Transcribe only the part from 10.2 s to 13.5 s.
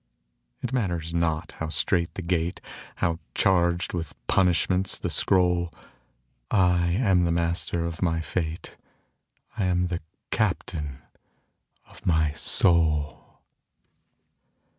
captain of my soul.